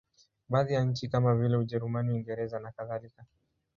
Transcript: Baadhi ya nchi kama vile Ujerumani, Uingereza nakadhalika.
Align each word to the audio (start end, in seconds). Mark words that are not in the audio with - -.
Baadhi 0.49 0.73
ya 0.73 0.83
nchi 0.83 1.07
kama 1.09 1.35
vile 1.35 1.55
Ujerumani, 1.57 2.11
Uingereza 2.11 2.59
nakadhalika. 2.59 3.25